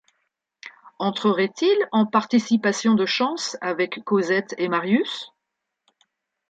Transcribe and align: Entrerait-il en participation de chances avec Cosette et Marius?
Entrerait-il 0.97 1.77
en 1.91 2.07
participation 2.07 2.95
de 2.95 3.05
chances 3.05 3.55
avec 3.61 4.03
Cosette 4.03 4.55
et 4.57 4.67
Marius? 4.67 5.31